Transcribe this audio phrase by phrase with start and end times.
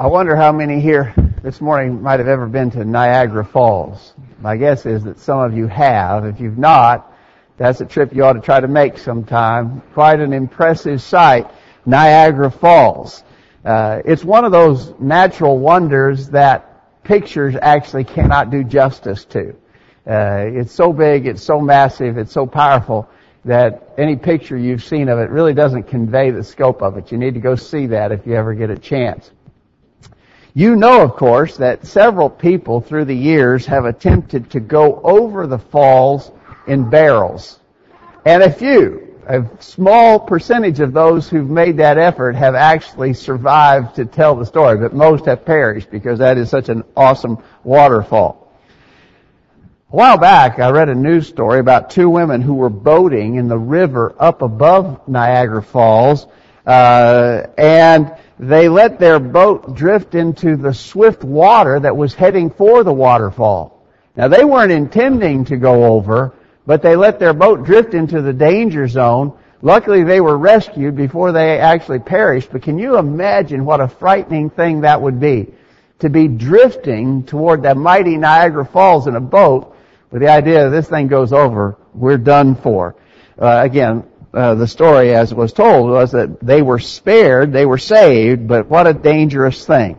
[0.00, 4.14] I wonder how many here this morning might have ever been to Niagara Falls.
[4.40, 6.24] My guess is that some of you have.
[6.24, 7.12] If you've not,
[7.58, 9.82] that's a trip you ought to try to make sometime.
[9.92, 11.50] Quite an impressive sight,
[11.84, 13.22] Niagara Falls.
[13.62, 19.50] Uh, it's one of those natural wonders that pictures actually cannot do justice to.
[20.06, 23.06] Uh, it's so big, it's so massive, it's so powerful
[23.44, 27.12] that any picture you've seen of it really doesn't convey the scope of it.
[27.12, 29.30] You need to go see that if you ever get a chance.
[30.54, 35.46] You know, of course, that several people through the years have attempted to go over
[35.46, 36.32] the falls
[36.66, 37.60] in barrels.
[38.24, 43.94] And a few, a small percentage of those who've made that effort have actually survived
[43.96, 48.52] to tell the story, but most have perished because that is such an awesome waterfall.
[49.92, 53.46] A while back, I read a news story about two women who were boating in
[53.46, 56.26] the river up above Niagara Falls,
[56.66, 62.82] uh, and they let their boat drift into the swift water that was heading for
[62.82, 63.86] the waterfall.
[64.16, 66.32] Now they weren't intending to go over,
[66.64, 69.34] but they let their boat drift into the danger zone.
[69.60, 74.48] Luckily they were rescued before they actually perished, but can you imagine what a frightening
[74.48, 75.48] thing that would be?
[75.98, 79.76] To be drifting toward that mighty Niagara Falls in a boat
[80.10, 82.96] with the idea that this thing goes over, we're done for.
[83.38, 87.66] Uh, again, uh, the story as it was told was that they were spared, they
[87.66, 89.98] were saved, but what a dangerous thing.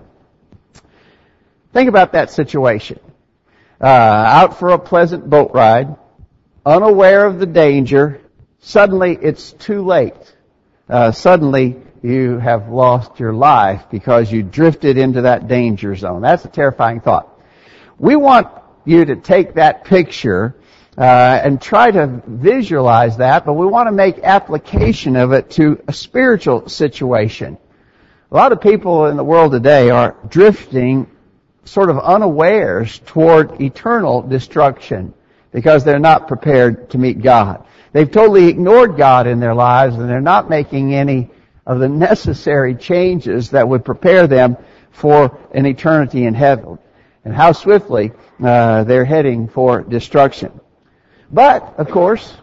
[1.74, 3.00] Think about that situation.
[3.80, 5.96] Uh, out for a pleasant boat ride,
[6.66, 8.22] unaware of the danger,
[8.60, 10.36] suddenly it's too late.
[10.88, 16.22] Uh, suddenly you have lost your life because you drifted into that danger zone.
[16.22, 17.30] That's a terrifying thought.
[17.98, 18.48] We want
[18.86, 20.56] you to take that picture
[20.98, 25.82] uh, and try to visualize that, but we want to make application of it to
[25.88, 27.58] a spiritual situation.
[28.32, 31.08] A lot of people in the world today are drifting
[31.66, 35.14] sort of unawares toward eternal destruction
[35.52, 37.66] because they're not prepared to meet God.
[37.92, 41.30] They've totally ignored God in their lives and they're not making any
[41.66, 44.58] of the necessary changes that would prepare them
[44.92, 46.80] for an eternity in heaven.
[47.26, 50.61] And how swiftly uh, they're heading for destruction.
[51.32, 52.34] But, of course,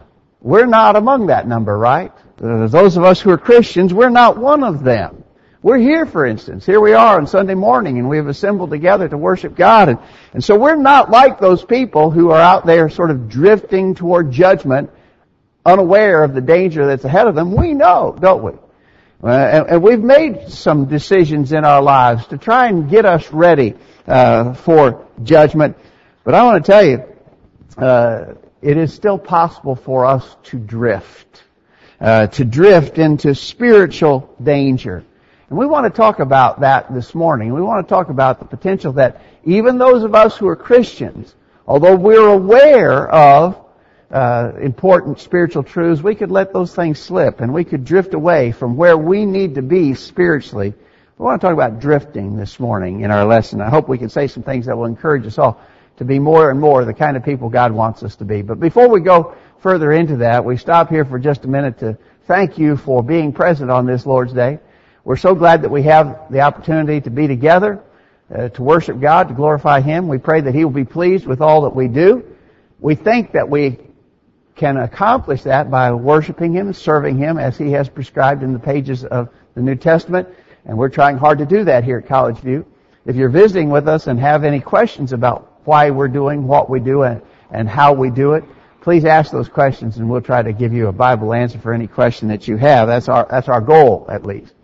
[0.41, 2.13] we're not among that number, right?
[2.43, 5.25] Uh, those of us who are Christians, we're not one of them.
[5.61, 6.65] We're here, for instance.
[6.65, 9.89] Here we are on Sunday morning, and we have assembled together to worship God.
[9.89, 9.99] And,
[10.33, 14.31] and so we're not like those people who are out there sort of drifting toward
[14.31, 14.91] judgment,
[15.67, 17.55] unaware of the danger that's ahead of them.
[17.55, 18.53] We know, don't we?
[19.21, 23.33] Uh, and, and, we've made some decisions in our lives to try and get us
[23.33, 23.75] ready
[24.07, 25.77] uh, for judgment.
[26.23, 27.03] But I want to tell you,
[27.77, 31.43] uh, it is still possible for us to drift,
[32.01, 35.05] uh, to drift into spiritual danger.
[35.49, 37.55] And we want to talk about that this morning.
[37.55, 41.35] We want to talk about the potential that even those of us who are Christians,
[41.67, 43.65] although we're aware of
[44.11, 48.53] uh, important spiritual truths, we could let those things slip and we could drift away
[48.53, 50.75] from where we need to be spiritually.
[51.17, 53.61] We want to talk about drifting this morning in our lesson.
[53.61, 55.61] I hope we can say some things that will encourage us all
[55.99, 58.43] to be more and more the kind of people God wants us to be.
[58.43, 61.99] But before we go further into that, we stop here for just a minute to
[62.27, 64.61] thank you for being present on this Lord's Day.
[65.03, 67.83] We're so glad that we have the opportunity to be together,
[68.33, 70.07] uh, to worship God, to glorify Him.
[70.07, 72.25] We pray that He will be pleased with all that we do.
[72.79, 73.79] We think that we
[74.55, 78.59] can accomplish that by worshiping Him and serving Him as He has prescribed in the
[78.61, 80.29] pages of the New Testament.
[80.65, 82.67] And we're trying hard to do that here at College View.
[83.05, 86.81] If you're visiting with us and have any questions about why we're doing what we
[86.81, 87.21] do and,
[87.51, 88.43] and how we do it,
[88.81, 91.87] please ask those questions and we'll try to give you a Bible answer for any
[91.87, 92.89] question that you have.
[92.89, 94.55] That's our, that's our goal, at least.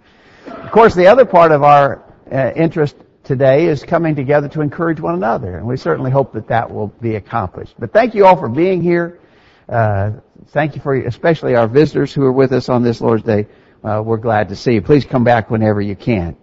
[0.47, 4.99] Of course, the other part of our uh, interest today is coming together to encourage
[4.99, 7.75] one another, and we certainly hope that that will be accomplished.
[7.79, 9.21] But thank you all for being here.
[9.69, 10.13] Uh,
[10.49, 13.47] thank you for especially our visitors who are with us on this Lord's Day.
[13.83, 14.83] Uh, we're glad to see you.
[14.83, 16.37] Please come back whenever you can.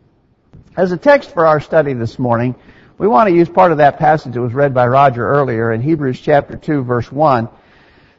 [0.77, 2.55] As a text for our study this morning,
[3.01, 5.81] we want to use part of that passage that was read by Roger earlier in
[5.81, 7.49] Hebrews chapter 2 verse 1.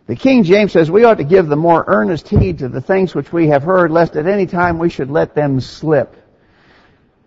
[0.08, 3.14] The King James says, we ought to give the more earnest heed to the things
[3.14, 6.16] which we have heard, lest at any time we should let them slip.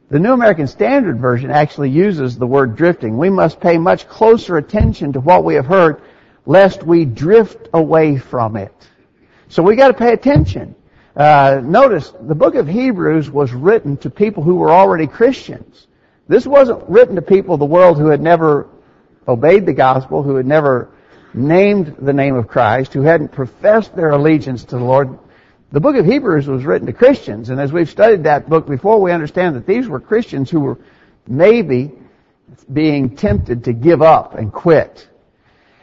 [0.09, 3.17] The New American Standard Version actually uses the word drifting.
[3.17, 6.01] We must pay much closer attention to what we have heard,
[6.45, 8.75] lest we drift away from it.
[9.47, 10.75] So we got to pay attention.
[11.15, 15.87] Uh, notice the book of Hebrews was written to people who were already Christians.
[16.27, 18.67] This wasn't written to people of the world who had never
[19.27, 20.89] obeyed the gospel, who had never
[21.33, 25.19] named the name of Christ, who hadn't professed their allegiance to the Lord.
[25.71, 29.01] The book of Hebrews was written to Christians, and as we've studied that book before,
[29.01, 30.79] we understand that these were Christians who were
[31.27, 31.91] maybe
[32.71, 35.07] being tempted to give up and quit.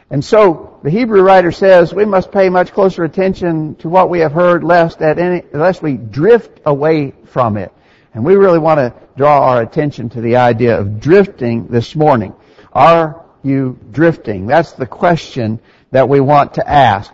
[0.09, 4.19] And so the Hebrew writer says we must pay much closer attention to what we
[4.19, 7.73] have heard lest at any, lest we drift away from it.
[8.13, 12.33] And we really want to draw our attention to the idea of drifting this morning.
[12.71, 14.45] Are you drifting?
[14.45, 15.59] That's the question
[15.91, 17.13] that we want to ask.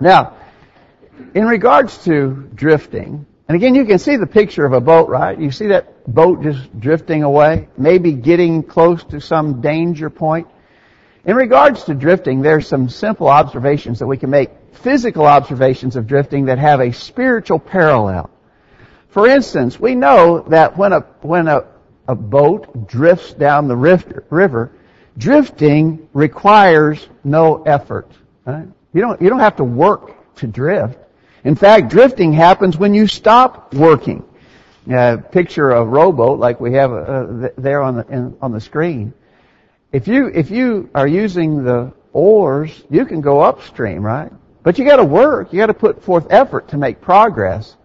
[0.00, 0.36] Now,
[1.34, 5.38] in regards to drifting, and again, you can see the picture of a boat, right?
[5.38, 10.48] You see that boat just drifting away, maybe getting close to some danger point.
[11.24, 16.06] In regards to drifting, there's some simple observations that we can make, physical observations of
[16.06, 18.30] drifting that have a spiritual parallel.
[19.10, 21.64] For instance, we know that when a, when a,
[22.06, 24.72] a boat drifts down the river,
[25.18, 28.10] drifting requires no effort.
[28.44, 28.68] Right?
[28.92, 30.98] You don't, you don't have to work to drift.
[31.44, 34.24] In fact, drifting happens when you stop working.
[34.90, 39.12] Uh, picture a rowboat like we have uh, there on the in, on the screen.
[39.92, 44.32] If you if you are using the oars, you can go upstream, right?
[44.62, 45.52] But you got to work.
[45.52, 47.76] You got to put forth effort to make progress.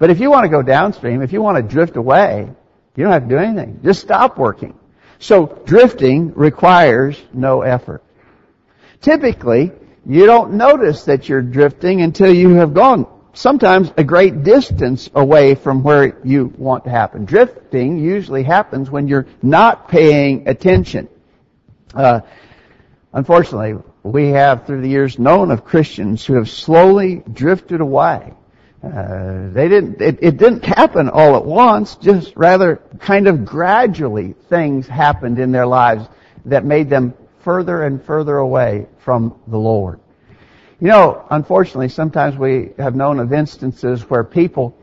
[0.00, 2.48] But if you want to go downstream, if you want to drift away,
[2.96, 3.80] you don't have to do anything.
[3.84, 4.74] Just stop working.
[5.18, 8.02] So drifting requires no effort.
[9.02, 9.72] Typically,
[10.06, 15.54] you don't notice that you're drifting until you have gone sometimes a great distance away
[15.54, 17.26] from where you want to happen.
[17.26, 21.10] Drifting usually happens when you're not paying attention.
[21.94, 22.20] Uh,
[23.12, 28.32] unfortunately, we have through the years known of Christians who have slowly drifted away.
[28.82, 30.00] Uh, they didn't.
[30.00, 31.96] It, it didn't happen all at once.
[31.96, 36.08] Just rather, kind of gradually, things happened in their lives
[36.46, 40.00] that made them further and further away from the Lord.
[40.80, 44.74] You know, unfortunately, sometimes we have known of instances where people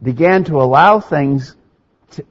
[0.00, 1.56] began to allow things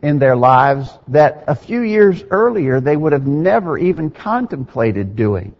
[0.01, 5.53] in their lives that a few years earlier they would have never even contemplated doing.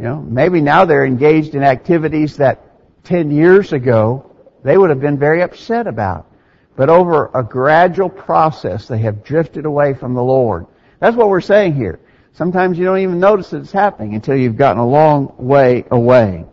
[0.00, 4.33] You know, maybe now they're engaged in activities that 10 years ago
[4.64, 6.26] they would have been very upset about.
[6.74, 10.66] But over a gradual process, they have drifted away from the Lord.
[10.98, 12.00] That's what we're saying here.
[12.32, 16.44] Sometimes you don't even notice that it's happening until you've gotten a long way away.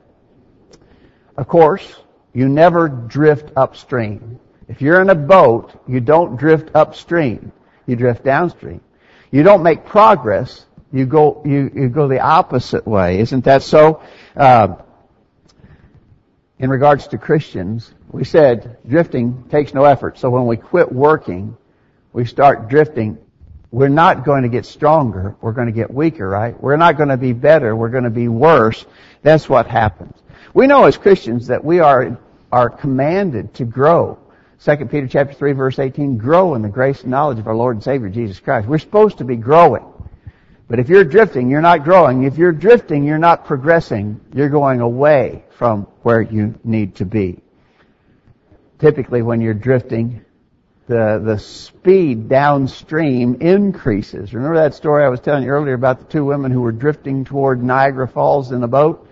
[1.36, 1.96] Of course,
[2.34, 4.40] you never drift upstream.
[4.68, 7.52] If you're in a boat, you don't drift upstream.
[7.88, 8.82] You drift downstream.
[9.32, 10.66] You don't make progress.
[10.94, 13.20] You go, you, you go the opposite way.
[13.20, 14.04] Isn't that so?
[14.36, 14.76] Uh,
[16.60, 20.20] in regards to Christians, we said drifting takes no effort.
[20.20, 21.58] So when we quit working,
[22.14, 23.18] we start drifting
[23.72, 25.36] we're not going to get stronger.
[25.40, 26.62] We're going to get weaker, right?
[26.62, 27.74] We're not going to be better.
[27.74, 28.86] We're going to be worse.
[29.24, 30.14] That's what happens.
[30.54, 32.20] We know as Christians that we are,
[32.52, 34.20] are commanded to grow.
[34.66, 37.78] 2 Peter chapter 3 verse 18, grow in the grace and knowledge of our Lord
[37.78, 38.68] and Savior Jesus Christ.
[38.68, 39.86] We're supposed to be growing.
[40.68, 42.24] But if you're drifting, you're not growing.
[42.24, 44.20] If you're drifting, you're not progressing.
[44.34, 47.40] You're going away from where you need to be.
[48.82, 50.26] Typically when you're drifting,
[50.88, 54.34] the, the speed downstream increases.
[54.34, 57.24] Remember that story I was telling you earlier about the two women who were drifting
[57.24, 59.08] toward Niagara Falls in a boat?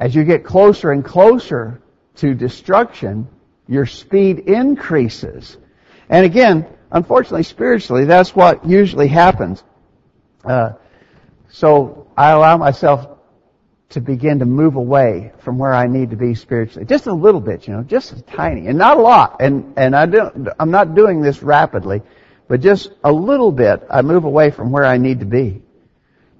[0.00, 1.80] As you get closer and closer
[2.16, 3.28] to destruction,
[3.68, 5.56] your speed increases.
[6.08, 9.62] And again, unfortunately, spiritually, that's what usually happens.
[10.44, 10.72] Uh,
[11.48, 13.06] so I allow myself
[13.92, 16.86] to begin to move away from where I need to be spiritually.
[16.86, 19.36] Just a little bit, you know, just a tiny, and not a lot.
[19.40, 22.02] And and I don't, I'm not doing this rapidly,
[22.48, 23.82] but just a little bit.
[23.90, 25.62] I move away from where I need to be.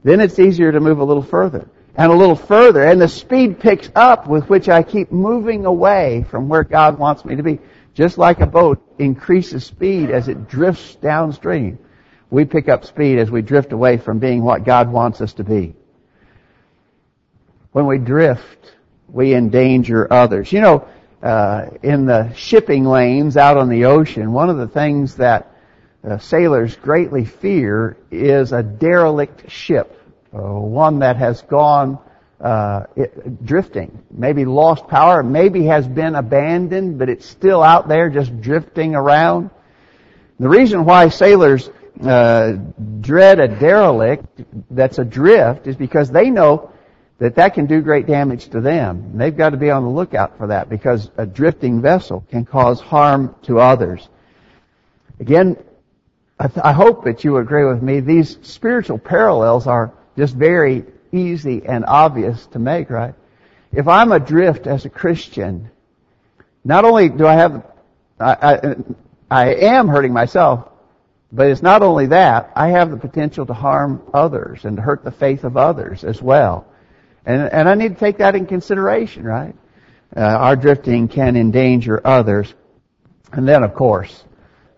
[0.04, 3.60] Then it's easier to move a little further and a little further, and the speed
[3.60, 7.58] picks up with which I keep moving away from where God wants me to be.
[7.94, 11.78] Just like a boat increases speed as it drifts downstream,
[12.30, 15.44] we pick up speed as we drift away from being what God wants us to
[15.44, 15.74] be.
[17.72, 18.72] When we drift,
[19.08, 20.52] we endanger others.
[20.52, 20.88] You know,
[21.22, 25.50] uh, in the shipping lanes out on the ocean, one of the things that
[26.04, 29.98] uh, sailors greatly fear is a derelict ship,
[30.34, 31.98] uh, one that has gone
[32.40, 38.10] uh, it, drifting, maybe lost power, maybe has been abandoned, but it's still out there
[38.10, 39.48] just drifting around.
[40.40, 41.70] The reason why sailors
[42.02, 42.54] uh,
[43.00, 44.26] dread a derelict
[44.70, 46.72] that's adrift is because they know
[47.18, 49.10] that that can do great damage to them.
[49.12, 52.44] And they've got to be on the lookout for that because a drifting vessel can
[52.44, 54.08] cause harm to others.
[55.20, 55.56] Again,
[56.38, 58.00] I, th- I hope that you agree with me.
[58.00, 63.14] These spiritual parallels are just very easy and obvious to make, right?
[63.72, 65.70] If I'm adrift as a Christian,
[66.64, 67.66] not only do I have,
[68.20, 68.76] I, I,
[69.30, 70.68] I am hurting myself,
[71.32, 75.02] But it's not only that, I have the potential to harm others and to hurt
[75.02, 76.66] the faith of others as well.
[77.24, 79.54] And, and I need to take that in consideration, right?
[80.16, 82.52] Uh, our drifting can endanger others.
[83.32, 84.24] And then, of course,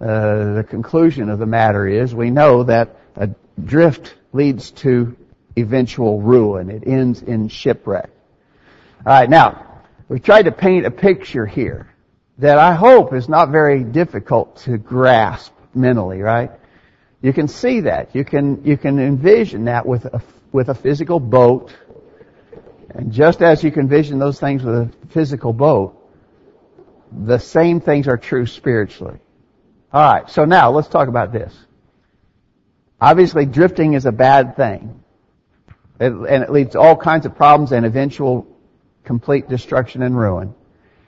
[0.00, 3.30] uh, the conclusion of the matter is we know that a
[3.62, 5.16] drift leads to
[5.56, 6.70] eventual ruin.
[6.70, 8.10] It ends in shipwreck.
[8.98, 11.88] Alright, now, we've tried to paint a picture here
[12.38, 16.50] that I hope is not very difficult to grasp mentally, right?
[17.22, 18.14] You can see that.
[18.14, 20.22] You can, you can envision that with a,
[20.52, 21.72] with a physical boat.
[22.94, 26.00] And just as you can vision those things with a physical boat,
[27.12, 29.18] the same things are true spiritually.
[29.92, 31.54] Alright, so now let's talk about this.
[33.00, 35.02] Obviously drifting is a bad thing.
[36.00, 38.46] It, and it leads to all kinds of problems and eventual
[39.04, 40.54] complete destruction and ruin.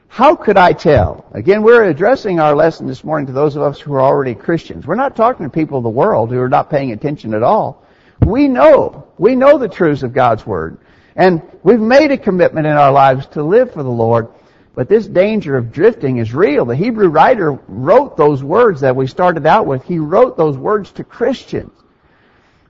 [0.08, 1.26] How could I tell?
[1.32, 4.86] Again, we're addressing our lesson this morning to those of us who are already Christians.
[4.86, 7.84] We're not talking to people of the world who are not paying attention at all.
[8.20, 10.78] We know, we know the truths of God's Word.
[11.16, 14.28] And we've made a commitment in our lives to live for the Lord.
[14.74, 16.66] But this danger of drifting is real.
[16.66, 19.82] The Hebrew writer wrote those words that we started out with.
[19.84, 21.72] He wrote those words to Christians.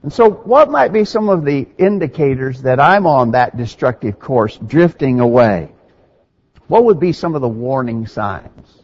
[0.01, 4.57] And so what might be some of the indicators that I'm on that destructive course,
[4.57, 5.69] drifting away?
[6.67, 8.83] What would be some of the warning signs?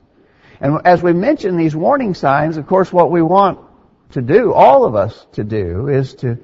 [0.59, 3.59] And as we mention these warning signs, of course, what we want
[4.11, 6.37] to do, all of us to do, is to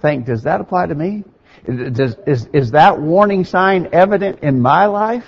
[0.00, 1.24] think, does that apply to me?
[1.64, 5.26] Does, is, is that warning sign evident in my life?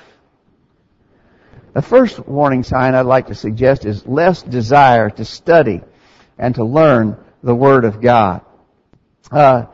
[1.72, 5.82] The first warning sign I'd like to suggest is less desire to study
[6.38, 8.42] and to learn the Word of God.
[9.30, 9.66] Uh,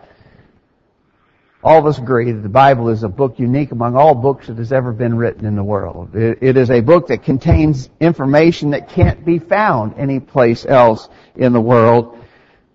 [1.64, 4.58] all of us agree that the Bible is a book unique among all books that
[4.58, 6.16] has ever been written in the world.
[6.16, 11.52] It, it is a book that contains information that can't be found anyplace else in
[11.52, 12.18] the world.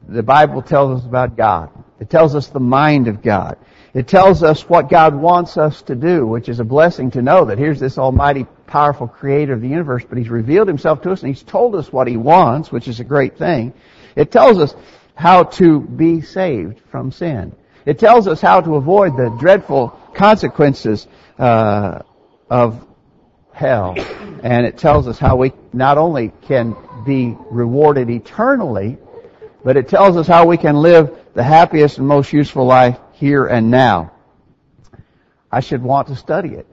[0.08, 1.70] The Bible tells us about God.
[2.00, 3.58] It tells us the mind of God.
[3.94, 7.46] It tells us what God wants us to do, which is a blessing to know
[7.46, 11.22] that here's this almighty, powerful creator of the universe, but he's revealed himself to us
[11.22, 13.74] and he's told us what he wants, which is a great thing.
[14.16, 14.76] It tells us
[15.16, 17.56] how to be saved from sin.
[17.86, 21.08] It tells us how to avoid the dreadful consequences
[21.40, 22.00] uh,
[22.50, 22.86] of
[23.54, 23.96] hell,
[24.44, 26.76] and it tells us how we not only can
[27.06, 28.98] be rewarded eternally,
[29.64, 33.46] but it tells us how we can live the happiest and most useful life here
[33.46, 34.12] and now.
[35.52, 36.66] I should want to study it.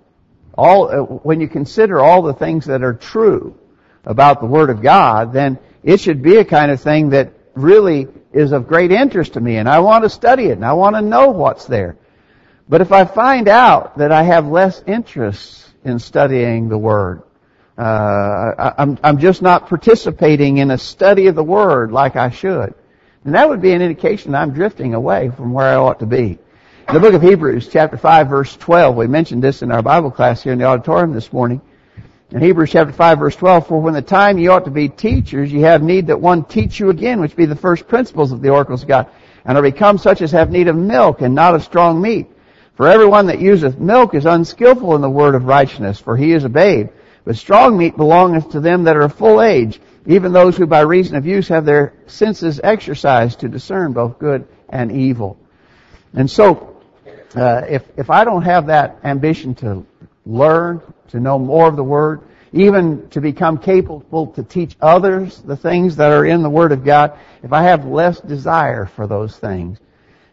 [0.56, 3.58] All uh, when you consider all the things that are true
[4.06, 8.08] about the Word of God, then it should be a kind of thing that really
[8.32, 10.96] is of great interest to me and I want to study it and I want
[10.96, 11.98] to know what's there.
[12.66, 17.22] But if I find out that I have less interest in studying the Word,
[17.76, 22.30] uh, I, I'm, I'm just not participating in a study of the Word like I
[22.30, 22.72] should,
[23.24, 26.38] and that would be an indication I'm drifting away from where I ought to be.
[26.88, 30.10] In the book of Hebrews, chapter 5, verse 12, we mentioned this in our Bible
[30.10, 31.62] class here in the auditorium this morning.
[32.30, 35.52] In Hebrews chapter 5 verse 12, for when the time ye ought to be teachers,
[35.52, 38.50] ye have need that one teach you again, which be the first principles of the
[38.50, 39.08] oracles of God,
[39.44, 42.26] and are become such as have need of milk and not of strong meat.
[42.74, 46.44] For everyone that useth milk is unskillful in the word of righteousness, for he is
[46.44, 46.88] a babe.
[47.24, 50.80] But strong meat belongeth to them that are of full age, even those who by
[50.80, 55.38] reason of use have their senses exercised to discern both good and evil.
[56.12, 56.82] And so,
[57.34, 59.84] uh, if if I don't have that ambition to
[60.26, 65.56] learn, to know more of the Word, even to become capable to teach others the
[65.56, 69.36] things that are in the Word of God, if I have less desire for those
[69.36, 69.78] things,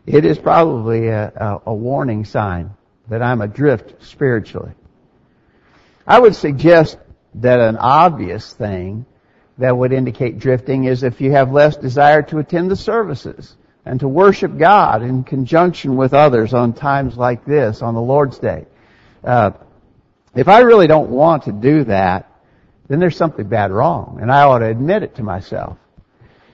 [0.05, 2.71] it is probably a, a, a warning sign
[3.09, 4.71] that I'm adrift spiritually.
[6.05, 6.97] I would suggest
[7.35, 9.05] that an obvious thing
[9.61, 13.99] that would indicate drifting is if you have less desire to attend the services and
[13.99, 18.65] to worship God in conjunction with others on times like this, on the Lord's Day.
[19.23, 19.51] Uh,
[20.35, 22.27] if I really don't want to do that,
[22.87, 25.77] then there's something bad wrong, and I ought to admit it to myself.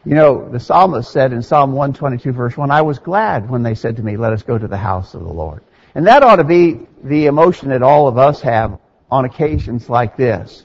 [0.03, 3.75] You know, the psalmist said in Psalm 122 verse 1, I was glad when they
[3.75, 5.63] said to me, let us go to the house of the Lord.
[5.95, 10.17] And that ought to be the emotion that all of us have on occasions like
[10.17, 10.63] this.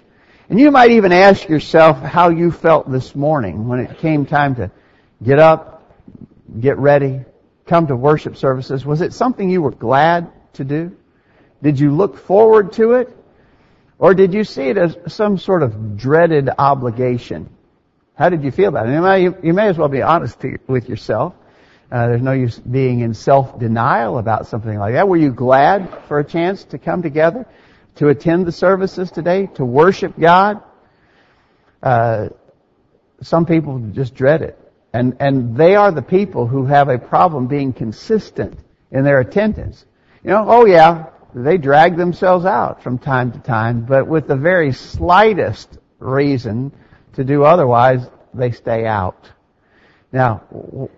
[0.49, 4.57] And you might even ask yourself how you felt this morning when it came time
[4.57, 4.71] to
[5.23, 5.93] get up,
[6.61, 7.25] get ready,
[7.67, 8.85] come to worship services.
[8.85, 10.97] Was it something you were glad to do?
[11.63, 13.17] Did you look forward to it?
[13.99, 17.49] Or did you see it as some sort of dreaded obligation?
[18.15, 18.93] How did you feel about it?
[18.93, 21.35] You may, you may as well be honest to, with yourself.
[21.91, 25.07] Uh, there's no use being in self-denial about something like that.
[25.07, 27.47] Were you glad for a chance to come together,
[27.97, 30.63] to attend the services today, to worship God?
[31.83, 32.29] Uh,
[33.23, 34.59] some people just dread it.
[34.93, 38.59] And, and they are the people who have a problem being consistent
[38.91, 39.85] in their attendance.
[40.23, 44.37] You know, oh yeah, they drag themselves out from time to time, but with the
[44.37, 46.73] very slightest reason
[47.15, 49.31] to do otherwise, they stay out.
[50.13, 50.43] Now,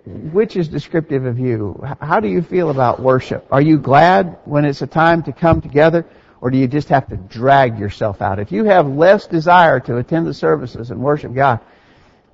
[0.05, 1.81] which is descriptive of you?
[2.01, 3.47] How do you feel about worship?
[3.53, 6.05] Are you glad when it's a time to come together?
[6.45, 8.39] Or do you just have to drag yourself out?
[8.39, 11.61] If you have less desire to attend the services and worship God,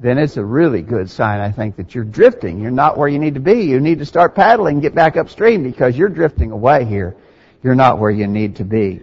[0.00, 2.60] then it's a really good sign, I think, that you're drifting.
[2.60, 3.62] You're not where you need to be.
[3.62, 7.14] You need to start paddling and get back upstream because you're drifting away here.
[7.62, 9.00] You're not where you need to be.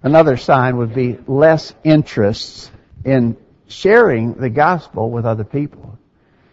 [0.00, 2.70] Another sign would be less interest
[3.04, 5.98] in sharing the gospel with other people.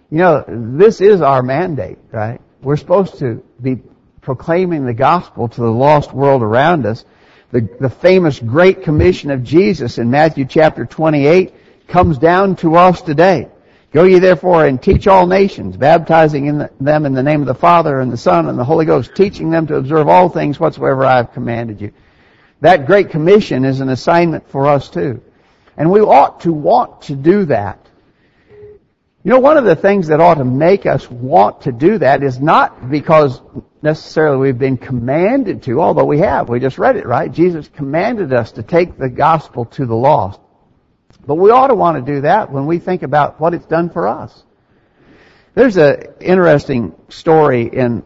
[0.10, 2.42] You know, this is our mandate, right?
[2.64, 3.84] We're supposed to be
[4.26, 7.06] proclaiming the gospel to the lost world around us.
[7.52, 11.54] The, the famous Great Commission of Jesus in Matthew chapter 28
[11.88, 13.48] comes down to us today.
[13.94, 17.48] Go ye therefore and teach all nations, baptizing in the, them in the name of
[17.48, 20.60] the Father and the Son and the Holy Ghost, teaching them to observe all things
[20.60, 21.94] whatsoever I have commanded you.
[22.62, 25.22] That great commission is an assignment for us too.
[25.78, 27.80] And we ought to want to do that.
[29.24, 32.24] You know, one of the things that ought to make us want to do that
[32.24, 33.40] is not because
[33.86, 36.50] necessarily we've been commanded to, although we have.
[36.50, 37.32] We just read it, right?
[37.32, 40.42] Jesus commanded us to take the gospel to the lost.
[41.26, 43.92] But we ought to want to do that when we think about what it's done
[43.92, 44.44] for us.
[45.54, 48.04] There's an interesting story in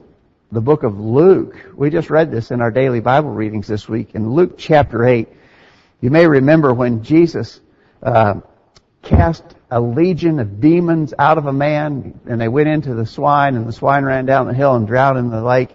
[0.52, 1.56] the book of Luke.
[1.76, 4.16] We just read this in our daily Bible readings this week.
[4.16, 5.30] In Luke chapter 8,
[6.02, 7.62] you may remember when Jesus
[8.04, 8.42] uh,
[9.02, 13.56] cast a legion of demons out of a man, and they went into the swine,
[13.56, 15.70] and the swine ran down the hill and drowned in the lake.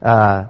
[0.00, 0.46] Uh,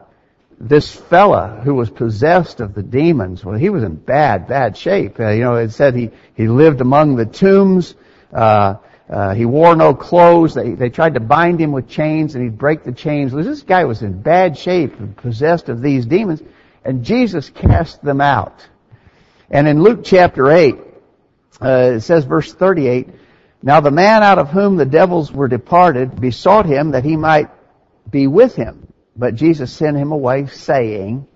[0.58, 5.18] this fella who was possessed of the demons, well, he was in bad, bad shape.
[5.20, 7.94] Uh, you know, it said he, he lived among the tombs.
[8.32, 8.76] Uh,
[9.08, 10.54] uh, he wore no clothes.
[10.54, 13.32] They, they tried to bind him with chains and he'd break the chains.
[13.32, 16.42] This guy was in bad shape and possessed of these demons.
[16.84, 18.66] And Jesus cast them out.
[19.50, 20.76] And in Luke chapter 8,
[21.62, 23.08] uh, it says verse 38,
[23.62, 27.50] Now the man out of whom the devils were departed besought him that he might
[28.10, 28.92] be with him.
[29.16, 31.26] But Jesus sent him away, saying,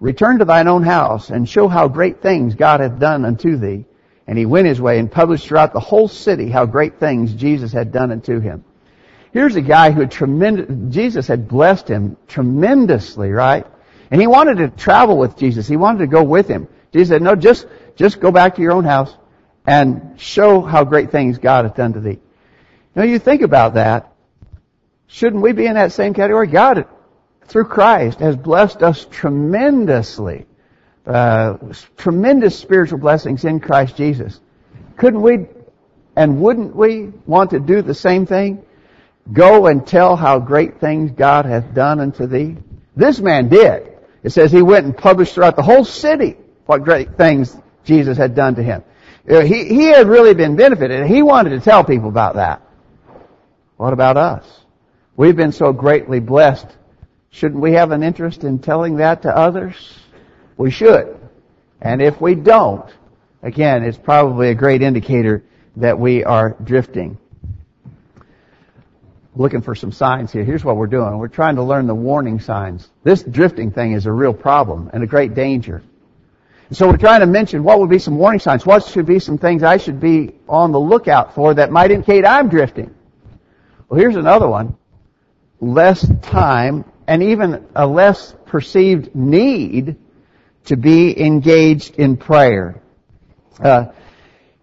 [0.00, 3.84] Return to thine own house, and show how great things God hath done unto thee.
[4.26, 7.72] And he went his way and published throughout the whole city how great things Jesus
[7.72, 8.64] had done unto him.
[9.32, 13.66] Here's a guy who had tremendous, Jesus had blessed him tremendously, right?
[14.10, 15.66] And he wanted to travel with Jesus.
[15.68, 16.68] He wanted to go with him.
[16.92, 19.16] Jesus said, no, just, just go back to your own house
[19.66, 22.18] and show how great things God hath done to thee.
[22.94, 24.12] Now you think about that.
[25.06, 26.46] Shouldn't we be in that same category?
[26.46, 26.86] God
[27.46, 30.46] through Christ has blessed us tremendously.
[31.06, 31.58] Uh,
[31.96, 34.40] tremendous spiritual blessings in Christ Jesus.
[34.96, 35.46] Couldn't we
[36.14, 38.64] and wouldn't we want to do the same thing?
[39.32, 42.56] Go and tell how great things God hath done unto thee.
[42.96, 43.98] This man did.
[44.22, 48.34] It says he went and published throughout the whole city what great things Jesus had
[48.34, 48.84] done to him.
[49.26, 51.06] He, he had really been benefited.
[51.06, 52.62] He wanted to tell people about that.
[53.76, 54.44] What about us?
[55.16, 56.66] We've been so greatly blessed
[57.32, 59.74] Shouldn't we have an interest in telling that to others?
[60.58, 61.18] We should.
[61.80, 62.84] And if we don't,
[63.42, 65.42] again, it's probably a great indicator
[65.76, 67.16] that we are drifting.
[69.34, 70.44] Looking for some signs here.
[70.44, 71.16] Here's what we're doing.
[71.16, 72.90] We're trying to learn the warning signs.
[73.02, 75.82] This drifting thing is a real problem and a great danger.
[76.70, 78.64] So we're trying to mention what would be some warning signs.
[78.64, 82.24] What should be some things I should be on the lookout for that might indicate
[82.24, 82.94] I'm drifting.
[83.88, 84.76] Well, here's another one.
[85.60, 89.96] Less time and even a less perceived need
[90.64, 92.80] to be engaged in prayer.
[93.60, 93.86] Uh,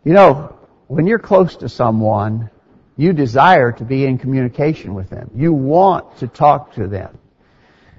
[0.03, 0.57] you know,
[0.88, 2.49] when you're close to someone,
[2.97, 5.29] you desire to be in communication with them.
[5.35, 7.17] You want to talk to them.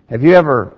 [0.08, 0.76] Have you ever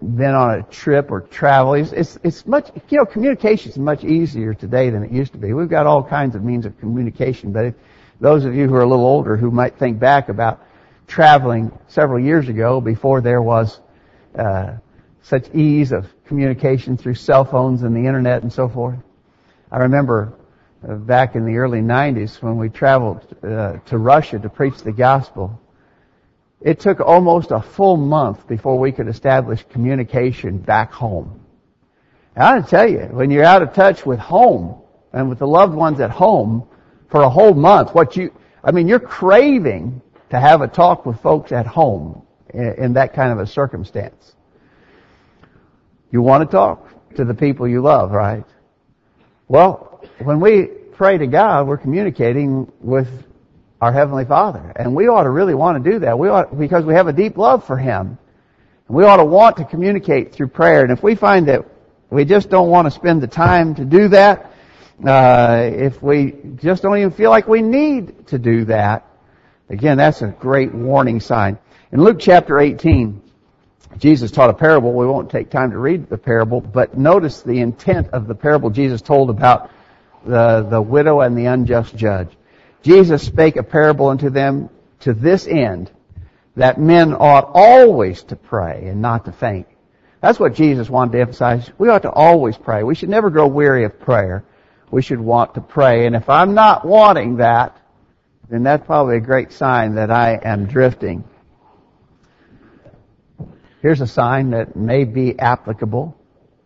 [0.00, 1.74] been on a trip or travel?
[1.74, 5.52] It's, it's, much, you know, communication is much easier today than it used to be.
[5.52, 7.74] We've got all kinds of means of communication, but if,
[8.20, 10.62] those of you who are a little older who might think back about
[11.06, 13.80] traveling several years ago before there was
[14.38, 14.74] uh,
[15.22, 18.98] such ease of communication through cell phones and the internet and so forth.
[19.72, 20.34] I remember
[20.86, 24.92] uh, back in the early 90s when we traveled uh, to Russia to preach the
[24.92, 25.60] gospel.
[26.60, 31.40] It took almost a full month before we could establish communication back home.
[32.36, 35.74] And I tell you, when you're out of touch with home and with the loved
[35.74, 36.68] ones at home
[37.08, 41.20] for a whole month, what you, I mean, you're craving to have a talk with
[41.20, 44.34] folks at home in, in that kind of a circumstance.
[46.12, 48.44] You want to talk to the people you love, right?
[49.48, 53.08] Well, when we pray to God, we're communicating with
[53.80, 54.72] our Heavenly Father.
[54.76, 56.18] And we ought to really want to do that.
[56.18, 58.18] We ought, because we have a deep love for Him.
[58.88, 60.82] And we ought to want to communicate through prayer.
[60.82, 61.66] And if we find that
[62.10, 64.52] we just don't want to spend the time to do that,
[65.06, 69.06] uh, if we just don't even feel like we need to do that,
[69.70, 71.58] again, that's a great warning sign.
[71.90, 73.22] In Luke chapter 18,
[73.96, 74.92] Jesus taught a parable.
[74.92, 78.70] We won't take time to read the parable, but notice the intent of the parable
[78.70, 79.70] Jesus told about
[80.24, 82.28] the, the widow and the unjust judge.
[82.82, 85.90] Jesus spake a parable unto them to this end,
[86.56, 89.66] that men ought always to pray and not to faint.
[90.20, 91.70] That's what Jesus wanted to emphasize.
[91.78, 92.82] We ought to always pray.
[92.82, 94.44] We should never grow weary of prayer.
[94.90, 96.06] We should want to pray.
[96.06, 97.76] And if I'm not wanting that,
[98.50, 101.24] then that's probably a great sign that I am drifting.
[103.80, 106.16] Here's a sign that may be applicable.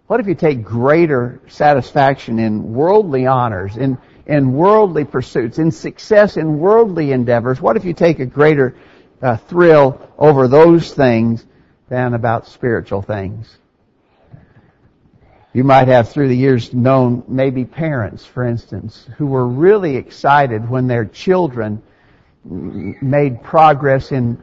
[0.06, 6.36] What if you take greater satisfaction in worldly honors, in, in worldly pursuits, in success
[6.36, 7.60] in worldly endeavors?
[7.60, 8.74] What if you take a greater
[9.20, 11.44] uh, thrill over those things
[11.88, 13.58] than about spiritual things?
[15.52, 20.68] You might have through the years known maybe parents, for instance, who were really excited
[20.68, 21.80] when their children
[22.44, 24.42] made progress in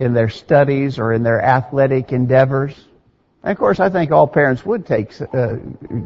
[0.00, 2.74] in their studies or in their athletic endeavors.
[3.42, 5.56] And of course, I think all parents would take uh,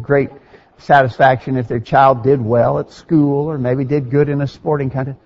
[0.02, 0.30] great
[0.78, 4.90] satisfaction if their child did well at school or maybe did good in a sporting
[4.90, 5.18] contest.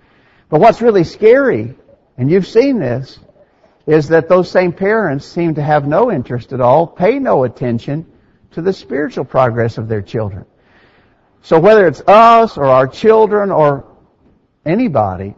[0.48, 1.74] But what's really scary,
[2.16, 3.18] and you've seen this,
[3.86, 8.06] is that those same parents seem to have no interest at all, pay no attention
[8.52, 10.44] to the spiritual progress of their children.
[11.42, 13.86] So whether it's us or our children or
[14.64, 15.34] anybody,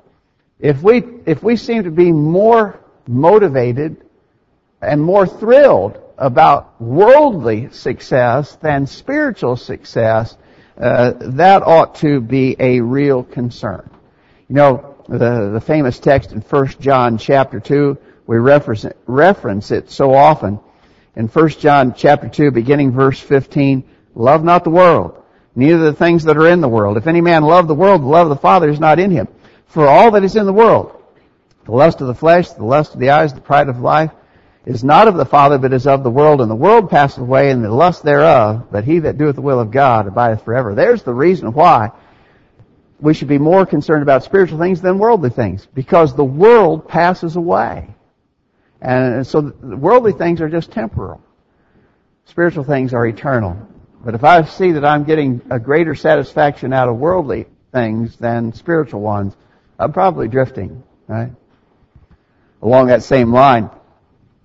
[0.58, 4.04] if we, if we seem to be more motivated
[4.82, 10.36] and more thrilled about worldly success than spiritual success,
[10.78, 13.90] uh, that ought to be a real concern.
[14.48, 19.90] You know, the, the famous text in 1 John chapter 2, we reference reference it
[19.90, 20.60] so often.
[21.16, 23.82] In 1 John chapter 2, beginning verse 15,
[24.14, 25.22] love not the world,
[25.56, 26.96] neither the things that are in the world.
[26.96, 29.26] If any man love the world, the love of the Father is not in him.
[29.66, 31.02] For all that is in the world,
[31.64, 34.10] the lust of the flesh, the lust of the eyes, the pride of life,
[34.66, 37.50] is not of the Father, but is of the world, and the world passeth away,
[37.50, 40.74] and the lust thereof, but he that doeth the will of God abideth forever.
[40.74, 41.92] There's the reason why
[43.00, 47.36] we should be more concerned about spiritual things than worldly things, because the world passes
[47.36, 47.94] away.
[48.82, 51.22] And so worldly things are just temporal.
[52.26, 53.56] Spiritual things are eternal.
[54.04, 58.52] But if I see that I'm getting a greater satisfaction out of worldly things than
[58.52, 59.34] spiritual ones,
[59.78, 61.32] I'm probably drifting, right?
[62.62, 63.70] Along that same line,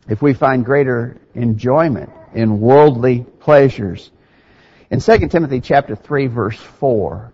[0.07, 4.11] if we find greater enjoyment in worldly pleasures,
[4.89, 7.33] in 2 Timothy chapter 3 verse 4,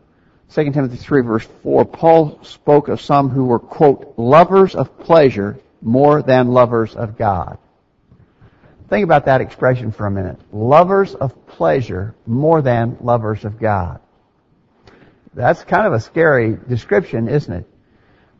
[0.53, 5.59] 2 Timothy 3 verse 4, Paul spoke of some who were, quote, lovers of pleasure
[5.81, 7.57] more than lovers of God.
[8.89, 10.37] Think about that expression for a minute.
[10.51, 14.01] Lovers of pleasure more than lovers of God.
[15.33, 17.67] That's kind of a scary description, isn't it?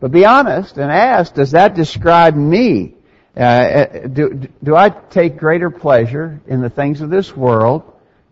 [0.01, 2.95] But be honest and ask, does that describe me?
[3.35, 7.83] Uh, uh, do, do I take greater pleasure in the things of this world?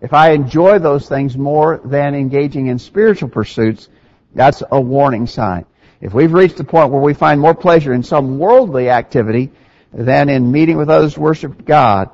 [0.02, 3.88] If I enjoy those things more than engaging in spiritual pursuits,
[4.34, 5.66] that's a warning sign.
[6.02, 9.52] If we've reached the point where we find more pleasure in some worldly activity
[9.94, 12.10] than in meeting with others to worship God,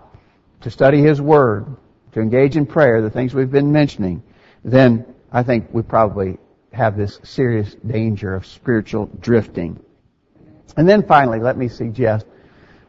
[0.61, 1.67] to study His Word,
[2.13, 4.23] to engage in prayer, the things we've been mentioning,
[4.63, 6.37] then I think we probably
[6.71, 9.79] have this serious danger of spiritual drifting.
[10.77, 12.25] And then finally, let me suggest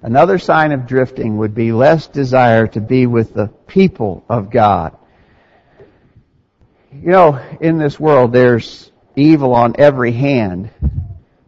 [0.07, 4.97] another sign of drifting would be less desire to be with the people of God.
[6.92, 10.71] You know, in this world there's evil on every hand.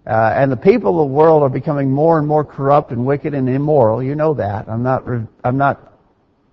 [0.05, 3.33] Uh, and the people of the world are becoming more and more corrupt and wicked
[3.33, 4.03] and immoral.
[4.03, 4.69] You know that.
[4.69, 5.05] I'm not,
[5.45, 5.93] I'm not,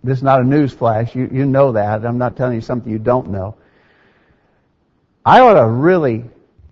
[0.03, 1.15] this is not a news flash.
[1.15, 2.05] You, you know that.
[2.05, 3.55] I'm not telling you something you don't know.
[5.25, 6.25] I ought to really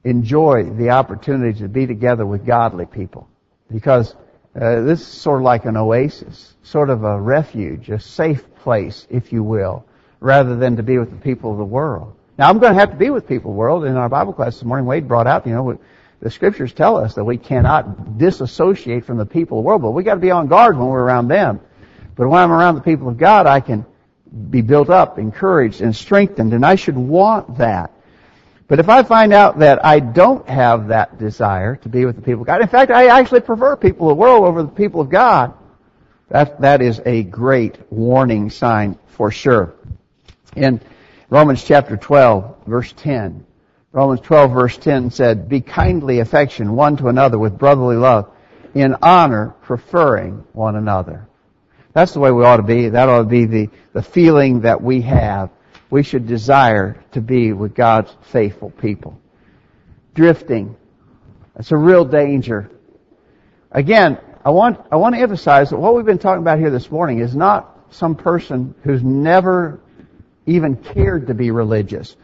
[0.04, 3.28] enjoy the opportunity to be together with godly people
[3.72, 4.14] because
[4.60, 9.08] uh, this is sort of like an oasis, sort of a refuge, a safe place,
[9.10, 9.86] if you will,
[10.20, 12.16] rather than to be with the people of the world.
[12.38, 13.86] Now, I'm going to have to be with people of the world.
[13.86, 15.80] In our Bible class this morning, Wade brought out, you know,
[16.20, 19.92] the scriptures tell us that we cannot disassociate from the people of the world, but
[19.92, 21.60] we got to be on guard when we're around them.
[22.16, 23.86] But when I'm around the people of God, I can
[24.50, 27.92] be built up, encouraged, and strengthened, and I should want that.
[28.68, 32.22] But if I find out that I don't have that desire to be with the
[32.22, 35.02] people of God, in fact, I actually prefer people of the world over the people
[35.02, 35.54] of God,
[36.30, 39.74] that, that is a great warning sign for sure.
[40.56, 40.82] In
[41.30, 43.46] Romans chapter 12, verse 10,
[43.92, 48.32] Romans 12 verse 10 said, Be kindly affection one to another with brotherly love,
[48.74, 51.28] in honor preferring one another.
[51.94, 52.90] That's the way we ought to be.
[52.90, 55.52] That ought to be the, the feeling that we have.
[55.94, 59.22] We should desire to be with God's faithful people.
[60.16, 60.76] Drifting.
[61.56, 62.72] That's a real danger.
[63.72, 66.90] Again, I want, I want to emphasize that what we've been talking about here this
[66.90, 69.82] morning is not some person who's never
[70.48, 72.16] even cared to be religious.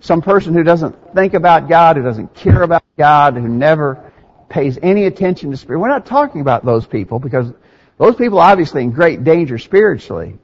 [0.00, 4.12] Some person who doesn't think about God, who doesn't care about God, who never
[4.50, 5.78] pays any attention to spirit.
[5.78, 7.50] We're not talking about those people because
[7.96, 10.36] those people are obviously in great danger spiritually.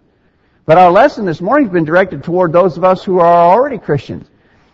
[0.66, 3.78] But our lesson this morning has been directed toward those of us who are already
[3.78, 4.28] Christians.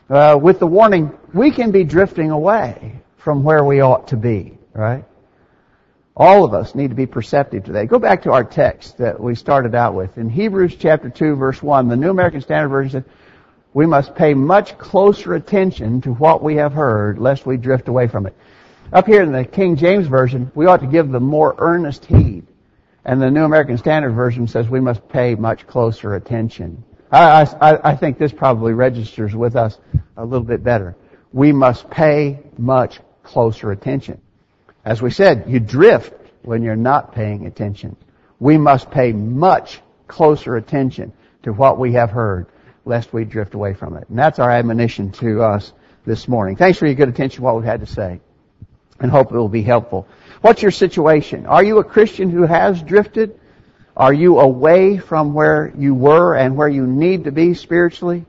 [0.08, 4.58] Uh, with the warning, we can be drifting away from where we ought to be,
[4.72, 5.04] right?
[6.16, 7.88] All of us need to be perceptive to that.
[7.88, 10.16] Go back to our text that we started out with.
[10.16, 13.04] In Hebrews chapter 2 verse 1, the New American Standard Version said,
[13.74, 18.08] we must pay much closer attention to what we have heard lest we drift away
[18.08, 18.34] from it.
[18.90, 22.46] Up here in the King James Version, we ought to give the more earnest heed.
[23.06, 26.82] And the New American Standard Version says we must pay much closer attention.
[27.12, 29.78] I, I, I think this probably registers with us
[30.16, 30.96] a little bit better.
[31.32, 34.20] We must pay much closer attention.
[34.84, 37.96] As we said, you drift when you're not paying attention.
[38.40, 41.12] We must pay much closer attention
[41.44, 42.46] to what we have heard
[42.84, 44.08] lest we drift away from it.
[44.08, 45.72] And that's our admonition to us
[46.06, 46.56] this morning.
[46.56, 48.20] Thanks for your good attention to what we've had to say
[49.00, 50.06] and hope it will be helpful.
[50.40, 51.46] What's your situation?
[51.46, 53.38] Are you a Christian who has drifted?
[53.96, 58.26] Are you away from where you were and where you need to be spiritually?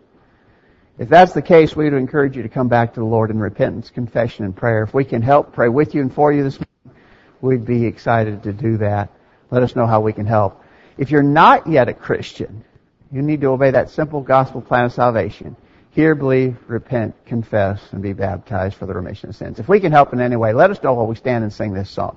[0.98, 3.40] If that's the case, we would encourage you to come back to the Lord in
[3.40, 4.84] repentance, confession, and prayer.
[4.84, 7.02] If we can help pray with you and for you this morning,
[7.42, 9.12] we'd be excited to do that.
[9.52, 10.64] Let us know how we can help.
[10.98, 12.64] If you're not yet a Christian,
[13.12, 15.56] you need to obey that simple gospel plan of salvation.
[15.98, 19.58] Hear, believe, repent, confess, and be baptized for the remission of sins.
[19.58, 21.74] If we can help in any way, let us know while we stand and sing
[21.74, 22.16] this song.